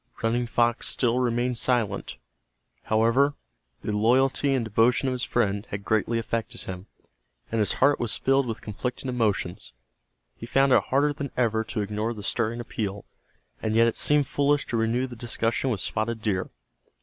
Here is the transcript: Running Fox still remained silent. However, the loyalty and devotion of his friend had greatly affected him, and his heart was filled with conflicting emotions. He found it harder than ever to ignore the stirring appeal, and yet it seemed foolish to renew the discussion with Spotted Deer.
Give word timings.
Running 0.23 0.47
Fox 0.47 0.87
still 0.89 1.19
remained 1.19 1.59
silent. 1.59 2.17
However, 2.85 3.35
the 3.83 3.95
loyalty 3.95 4.55
and 4.55 4.65
devotion 4.65 5.07
of 5.07 5.11
his 5.11 5.23
friend 5.23 5.67
had 5.69 5.85
greatly 5.85 6.17
affected 6.17 6.61
him, 6.61 6.87
and 7.51 7.59
his 7.59 7.73
heart 7.73 7.99
was 7.99 8.17
filled 8.17 8.47
with 8.47 8.63
conflicting 8.63 9.09
emotions. 9.09 9.73
He 10.35 10.47
found 10.47 10.73
it 10.73 10.85
harder 10.85 11.13
than 11.13 11.29
ever 11.37 11.63
to 11.65 11.81
ignore 11.81 12.15
the 12.15 12.23
stirring 12.23 12.59
appeal, 12.59 13.05
and 13.61 13.75
yet 13.75 13.85
it 13.85 13.95
seemed 13.95 14.25
foolish 14.25 14.65
to 14.69 14.77
renew 14.77 15.05
the 15.05 15.15
discussion 15.15 15.69
with 15.69 15.81
Spotted 15.81 16.23
Deer. 16.23 16.49